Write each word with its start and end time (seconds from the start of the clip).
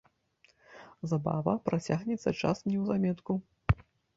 Забава, 1.11 1.53
працягнецца 1.69 2.35
час 2.45 2.57
неўзаметку. 2.71 3.37